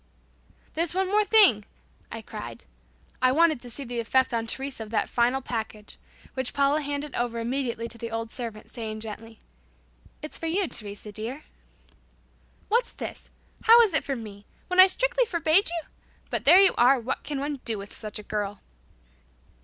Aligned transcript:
"There's 0.73 0.95
one 0.95 1.07
more 1.09 1.23
thing," 1.23 1.63
I 2.11 2.23
cried. 2.23 2.65
I 3.21 3.31
wanted 3.31 3.61
to 3.61 3.69
see 3.69 3.83
the 3.83 3.99
effect 3.99 4.33
on 4.33 4.47
Teresa 4.47 4.81
of 4.81 4.89
that 4.89 5.09
final 5.11 5.41
package, 5.43 5.99
which 6.33 6.55
Paula 6.55 6.81
handed 6.81 7.13
over 7.13 7.37
immediately 7.37 7.87
to 7.87 7.99
the 7.99 8.09
old 8.09 8.31
servant, 8.31 8.71
saying 8.71 9.01
gently, 9.01 9.37
"It's 10.23 10.39
for 10.39 10.47
you, 10.47 10.67
Teresa 10.67 11.11
dear." 11.11 11.43
"What's 12.67 12.93
this? 12.93 13.29
How 13.65 13.79
is 13.83 13.93
it 13.93 14.03
for 14.03 14.15
me? 14.15 14.47
When 14.69 14.79
I 14.79 14.87
strictly 14.87 15.25
forbade 15.25 15.69
you? 15.69 15.87
But 16.31 16.45
there 16.45 16.59
you 16.59 16.73
are! 16.79 16.99
What 16.99 17.21
can 17.23 17.39
one 17.39 17.57
do 17.63 17.77
with 17.77 17.93
such 17.95 18.17
a 18.17 18.23
girl?" 18.23 18.59